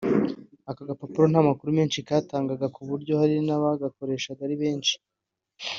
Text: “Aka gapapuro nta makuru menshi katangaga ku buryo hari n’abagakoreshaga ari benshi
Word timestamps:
“Aka 0.69 0.83
gapapuro 0.89 1.25
nta 1.27 1.41
makuru 1.49 1.69
menshi 1.77 2.05
katangaga 2.07 2.67
ku 2.75 2.81
buryo 2.89 3.13
hari 3.21 3.35
n’abagakoreshaga 3.47 4.41
ari 4.43 4.55
benshi 4.63 4.95